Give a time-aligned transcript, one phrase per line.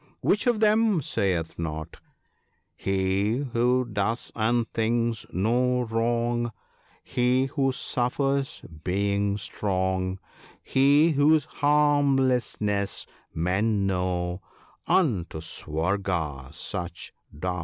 [0.21, 1.97] Which of them sayeth not,
[2.75, 6.51] —"He who does and thinks no wrong—
[7.03, 10.17] He who suffers, being strong—
[10.63, 14.41] He whose harmlessness men know—
[14.97, 17.59] Unto Swarga such doth go (29